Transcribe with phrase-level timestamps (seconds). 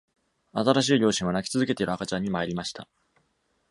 [0.53, 2.87] 新しい両親は、泣き続けている赤ちゃんに参りました。